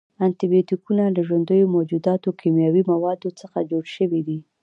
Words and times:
انټي 0.25 0.45
بیوټیکونه 0.51 1.03
له 1.15 1.21
ژوندیو 1.27 1.71
موجوداتو، 1.75 2.37
کیمیاوي 2.41 2.83
موادو 2.91 3.29
څخه 3.41 3.67
جوړ 3.71 3.83
شوي 3.95 4.21
دي. 4.27 4.39